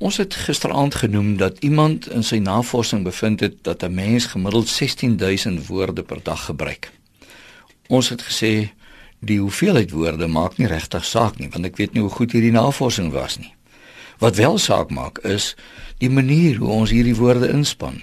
Ons 0.00 0.16
het 0.16 0.34
gisteraand 0.34 0.94
genoem 0.94 1.36
dat 1.36 1.58
iemand 1.58 2.06
in 2.08 2.22
sy 2.24 2.38
navorsing 2.40 3.02
bevind 3.04 3.40
het 3.40 3.58
dat 3.62 3.82
'n 3.84 3.94
mens 3.94 4.26
gemiddeld 4.26 4.68
16000 4.68 5.66
woorde 5.66 6.02
per 6.02 6.22
dag 6.22 6.44
gebruik. 6.44 6.90
Ons 7.86 8.08
het 8.08 8.22
gesê 8.22 8.72
die 9.18 9.40
hoeveelheid 9.40 9.90
woorde 9.90 10.26
maak 10.26 10.56
nie 10.56 10.66
regtig 10.66 11.04
saak 11.04 11.38
nie, 11.38 11.48
want 11.48 11.64
ek 11.64 11.76
weet 11.76 11.92
nie 11.92 12.00
hoe 12.00 12.10
goed 12.10 12.32
hierdie 12.32 12.50
navorsing 12.50 13.12
was 13.12 13.38
nie. 13.38 13.54
Wat 14.18 14.36
wel 14.36 14.58
saak 14.58 14.90
maak 14.90 15.18
is 15.18 15.56
die 15.98 16.10
manier 16.10 16.56
hoe 16.56 16.68
ons 16.68 16.90
hierdie 16.90 17.16
woorde 17.16 17.48
inspann 17.48 18.02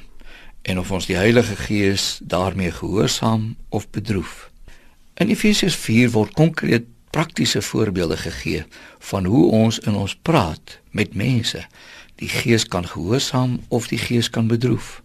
en 0.61 0.79
of 0.79 0.91
ons 0.91 1.05
die 1.05 1.15
Heilige 1.15 1.55
Gees 1.55 2.19
daarmee 2.23 2.71
gehoorsaam 2.71 3.55
of 3.69 3.89
bedroef. 3.89 4.51
In 5.13 5.29
Efesiërs 5.29 5.75
4 5.75 6.11
word 6.11 6.33
konkreet 6.33 6.85
praktiese 7.09 7.61
voorbeelde 7.61 8.17
gegee 8.17 8.65
van 8.99 9.25
hoe 9.25 9.51
ons 9.51 9.79
in 9.79 9.95
ons 9.95 10.15
praat 10.15 10.79
met 10.91 11.15
mense 11.15 11.65
die 12.17 12.29
gees 12.29 12.65
kan 12.65 12.87
gehoorsaam 12.87 13.59
of 13.67 13.87
die 13.87 13.99
gees 14.01 14.29
kan 14.29 14.47
bedroef. 14.47 15.01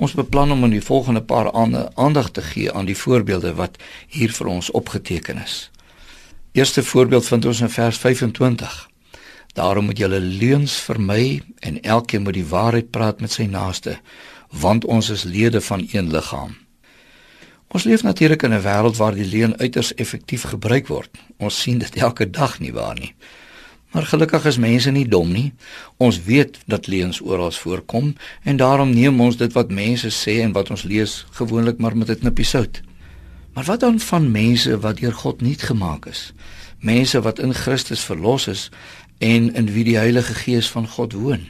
Ons 0.00 0.14
beplan 0.16 0.52
om 0.52 0.64
in 0.64 0.72
die 0.72 0.84
volgende 0.84 1.20
paar 1.22 1.52
aande 1.52 1.90
aandag 1.94 2.30
te 2.30 2.42
gee 2.42 2.72
aan 2.72 2.88
die 2.88 2.96
voorbeelde 2.96 3.52
wat 3.54 3.76
hier 4.08 4.32
vir 4.32 4.46
ons 4.46 4.70
opgeteken 4.70 5.42
is. 5.42 5.70
Eerste 6.52 6.82
voorbeeld 6.82 7.26
vind 7.26 7.44
ons 7.44 7.60
in 7.60 7.70
vers 7.70 7.98
25. 7.98 8.88
Daarom 9.52 9.84
moet 9.84 9.98
julle 9.98 10.20
leuns 10.20 10.78
vermy 10.80 11.42
en 11.58 11.82
elkeen 11.82 12.22
moet 12.22 12.34
die 12.34 12.46
waarheid 12.46 12.90
praat 12.90 13.20
met 13.20 13.32
sy 13.32 13.44
naaste, 13.44 13.98
want 14.50 14.84
ons 14.84 15.10
is 15.10 15.22
lede 15.28 15.60
van 15.60 15.88
een 15.92 16.10
liggaam. 16.10 16.56
Ons 17.70 17.84
leef 17.84 18.02
natuurlik 18.02 18.42
in 18.42 18.52
'n 18.54 18.62
wêreld 18.62 18.96
waar 18.96 19.14
die 19.14 19.24
leuen 19.24 19.58
uiters 19.58 19.94
effektief 19.94 20.42
gebruik 20.42 20.86
word. 20.86 21.10
Ons 21.36 21.60
sien 21.60 21.78
dit 21.78 21.94
elke 21.96 22.30
dag 22.30 22.58
nie 22.58 22.72
waar 22.72 22.98
nie. 22.98 23.14
Maar 23.90 24.02
gelukkig 24.02 24.44
is 24.44 24.56
mense 24.56 24.90
nie 24.90 25.08
dom 25.08 25.32
nie. 25.32 25.52
Ons 25.96 26.22
weet 26.22 26.58
dat 26.66 26.86
leuns 26.86 27.20
oral 27.20 27.50
voorkom 27.50 28.16
en 28.42 28.56
daarom 28.56 28.90
neem 28.90 29.20
ons 29.20 29.36
dit 29.36 29.52
wat 29.52 29.70
mense 29.70 30.10
sê 30.10 30.40
en 30.40 30.52
wat 30.52 30.70
ons 30.70 30.82
lees 30.82 31.26
gewoonlik 31.30 31.78
maar 31.78 31.96
met 31.96 32.10
'n 32.10 32.18
knippie 32.18 32.44
sout. 32.44 32.82
Maar 33.52 33.64
wat 33.64 33.80
dan 33.80 34.00
van 34.00 34.30
mense 34.30 34.78
wat 34.78 34.96
deur 34.96 35.12
God 35.12 35.40
nuut 35.40 35.62
gemaak 35.62 36.06
is? 36.06 36.32
Mense 36.78 37.20
wat 37.20 37.38
in 37.38 37.54
Christus 37.54 38.04
verlos 38.04 38.46
is 38.46 38.70
en 39.18 39.54
in 39.54 39.72
wie 39.72 39.84
die 39.84 39.96
Heilige 39.96 40.34
Gees 40.34 40.70
van 40.70 40.88
God 40.88 41.12
woon. 41.12 41.48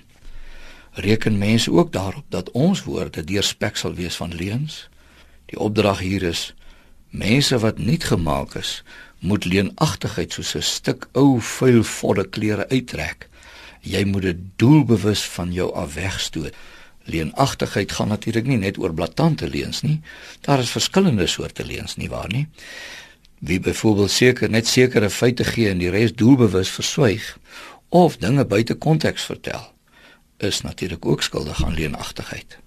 Reken 0.93 1.39
mense 1.39 1.73
ook 1.73 1.93
daarop 1.93 2.25
dat 2.29 2.51
ons 2.51 2.85
woorde 2.85 3.25
deurspek 3.25 3.77
sal 3.77 3.95
wees 3.95 4.17
van 4.17 4.35
leuns? 4.35 4.90
Die 5.51 5.59
opdrag 5.59 5.99
hier 5.99 6.23
is 6.23 6.53
mense 7.11 7.59
wat 7.59 7.79
nuut 7.83 8.05
gemaak 8.07 8.55
is, 8.55 8.83
moet 9.19 9.45
leenagtigheid 9.45 10.33
soos 10.33 10.55
'n 10.55 10.63
stuk 10.63 11.09
ou 11.13 11.41
vuil 11.41 11.83
vodde 11.83 12.25
klere 12.29 12.69
uittrek. 12.69 13.29
Jy 13.81 14.05
moet 14.05 14.23
dit 14.23 14.39
doelbewus 14.57 15.25
van 15.35 15.53
jou 15.53 15.73
af 15.75 15.95
wegstoot. 15.95 16.55
Leenagtigheid 17.05 17.93
gaan 17.93 18.09
natuurlik 18.09 18.47
nie 18.47 18.59
net 18.59 18.79
oor 18.79 18.95
blaatante 18.95 19.49
leuns 19.49 19.81
nie. 19.81 20.01
Daar 20.41 20.59
is 20.59 20.71
verskillende 20.71 21.27
soorte 21.27 21.67
leuns 21.67 21.97
nie 21.97 22.09
waar 22.09 22.29
nie. 22.29 22.49
Wie 23.39 23.61
byvoorbeeld 23.61 24.11
seker 24.11 24.51
net 24.51 24.67
sekere 24.67 25.11
feite 25.11 25.45
gee 25.45 25.69
en 25.69 25.79
die 25.79 25.91
res 25.91 26.15
doelbewus 26.15 26.71
verswyg 26.71 27.39
of 27.89 28.17
dinge 28.17 28.45
buite 28.45 28.75
konteks 28.75 29.25
vertel, 29.25 29.73
is 30.39 30.61
natuurlik 30.61 31.07
ook 31.07 31.23
skuldig 31.23 31.65
aan 31.65 31.75
leenagtigheid 31.75 32.59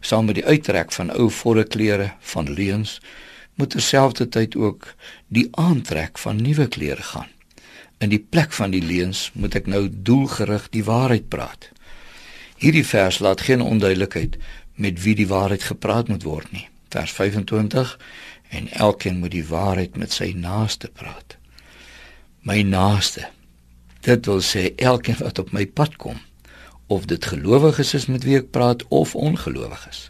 saam 0.00 0.24
met 0.24 0.34
die 0.40 0.46
uittrek 0.46 0.92
van 0.92 1.12
ou 1.12 1.28
volle 1.30 1.64
klere 1.64 2.12
van 2.32 2.52
leuns 2.52 2.98
moet 3.54 3.70
terselfdertyd 3.70 4.56
ook 4.56 4.94
die 5.28 5.48
aantrek 5.50 6.18
van 6.18 6.40
nuwe 6.42 6.68
klere 6.68 7.02
gaan. 7.02 7.28
In 7.98 8.08
die 8.08 8.22
plek 8.30 8.52
van 8.56 8.72
die 8.72 8.82
leuns 8.82 9.30
moet 9.34 9.54
ek 9.54 9.68
nou 9.68 9.88
doelgerig 9.92 10.70
die 10.72 10.84
waarheid 10.84 11.28
praat. 11.28 11.68
Hierdie 12.60 12.86
vers 12.86 13.18
laat 13.20 13.44
geen 13.44 13.60
onduidelikheid 13.60 14.38
met 14.74 15.02
wie 15.02 15.14
die 15.14 15.28
waarheid 15.28 15.62
gepraat 15.68 16.08
moet 16.08 16.24
word 16.24 16.52
nie. 16.52 16.68
Vers 16.88 17.12
25 17.12 17.98
en 18.48 18.72
elkeen 18.72 19.20
moet 19.20 19.36
die 19.36 19.46
waarheid 19.46 19.96
met 20.00 20.12
sy 20.16 20.32
naaste 20.36 20.88
praat. 20.88 21.36
My 22.40 22.62
naaste. 22.64 23.28
Dit 24.00 24.26
wil 24.26 24.40
sê 24.40 24.70
elkeen 24.76 25.20
wat 25.20 25.38
op 25.38 25.52
my 25.52 25.66
pad 25.66 25.96
kom 26.00 26.16
of 26.90 27.06
dit 27.06 27.24
gelowiges 27.24 27.94
is 27.94 28.08
met 28.10 28.24
wie 28.26 28.36
ek 28.40 28.50
praat 28.50 28.82
of 28.90 29.14
ongelowiges. 29.14 30.08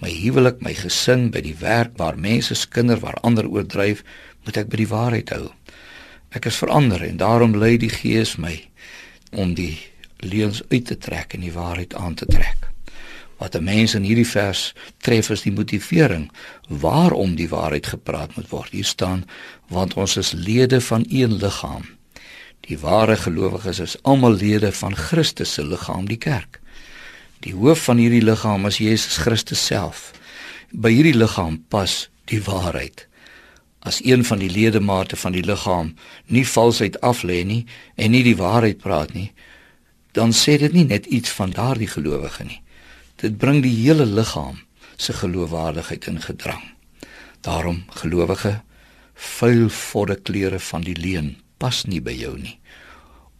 My 0.00 0.08
huwelik, 0.08 0.62
my 0.64 0.72
gesin, 0.76 1.28
by 1.30 1.42
die 1.44 1.56
werk 1.60 1.98
waar 2.00 2.16
mense 2.16 2.56
skinder 2.56 2.98
waar 3.02 3.20
ander 3.22 3.44
oordryf, 3.44 4.00
moet 4.44 4.56
ek 4.56 4.70
by 4.72 4.80
die 4.80 4.88
waarheid 4.88 5.32
hou. 5.36 5.50
Ek 6.34 6.48
is 6.48 6.60
verander 6.60 7.04
en 7.04 7.20
daarom 7.20 7.56
lei 7.60 7.76
die 7.78 7.92
Gees 7.92 8.34
my 8.40 8.56
om 9.36 9.52
die 9.54 9.76
leuns 10.24 10.62
uit 10.72 10.86
te 10.88 10.96
trek 10.98 11.36
en 11.36 11.44
die 11.44 11.52
waarheid 11.52 11.94
aan 11.94 12.16
te 12.16 12.26
trek. 12.26 12.70
Wat 13.38 13.56
'n 13.56 13.64
mens 13.64 13.94
in 13.94 14.02
hierdie 14.08 14.28
vers 14.28 14.72
tref 14.98 15.30
is 15.30 15.42
die 15.42 15.52
motivering 15.52 16.30
waarom 16.68 17.34
die 17.36 17.48
waarheid 17.48 17.86
gepraat 17.86 18.36
moet 18.36 18.48
word. 18.48 18.70
Hier 18.70 18.84
staan 18.84 19.24
want 19.68 19.94
ons 19.94 20.16
is 20.16 20.32
lede 20.32 20.80
van 20.80 21.04
een 21.08 21.36
liggaam. 21.36 21.84
Die 22.64 22.78
ware 22.80 23.16
gelowiges 23.20 23.78
is 23.78 23.96
almal 24.08 24.38
lede 24.40 24.72
van 24.72 24.94
Christus 24.96 25.52
se 25.52 25.64
liggaam, 25.64 26.06
die 26.08 26.16
kerk. 26.16 26.60
Die 27.44 27.52
hoof 27.52 27.82
van 27.84 28.00
hierdie 28.00 28.22
liggaam 28.24 28.64
is 28.66 28.80
Jesus 28.80 29.18
Christus 29.20 29.60
self. 29.66 30.12
By 30.72 30.94
hierdie 30.94 31.16
liggaam 31.16 31.58
pas 31.68 32.06
die 32.32 32.40
waarheid. 32.46 33.04
As 33.84 34.00
een 34.00 34.24
van 34.24 34.40
die 34.40 34.48
ledemate 34.48 35.16
van 35.20 35.36
die 35.36 35.44
liggaam 35.44 35.92
nie 36.32 36.46
valsheid 36.48 36.96
aflê 37.04 37.42
nie 37.44 37.66
en 38.00 38.16
nie 38.16 38.24
die 38.24 38.38
waarheid 38.40 38.80
praat 38.80 39.12
nie, 39.12 39.28
dan 40.16 40.32
sê 40.32 40.56
dit 40.56 40.72
nie 40.72 40.86
net 40.88 41.06
iets 41.12 41.36
van 41.36 41.52
daardie 41.52 41.90
gelowige 41.90 42.48
nie. 42.48 42.62
Dit 43.20 43.36
bring 43.36 43.60
die 43.60 43.76
hele 43.82 44.08
liggaam 44.08 44.62
se 44.96 45.12
geloofwaardigheid 45.12 46.08
in 46.08 46.20
gedrang. 46.22 46.64
Daarom 47.44 47.84
gelowige 48.00 48.62
vuil 49.14 49.68
vodde 49.68 50.16
klere 50.16 50.58
van 50.58 50.86
die 50.86 50.96
leuen 50.96 51.34
pas 51.58 51.84
nie 51.86 52.02
by 52.04 52.14
jou 52.16 52.36
nie 52.38 52.58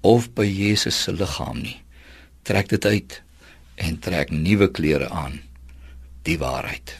of 0.04 0.28
by 0.36 0.44
Jesus 0.44 1.02
se 1.02 1.12
liggaam 1.16 1.62
nie. 1.64 1.78
Trek 2.44 2.68
dit 2.68 2.84
uit 2.84 3.22
en 3.80 3.96
trek 3.98 4.30
nuwe 4.30 4.68
klere 4.70 5.08
aan. 5.08 5.40
Die 6.28 6.36
waarheid. 6.38 6.98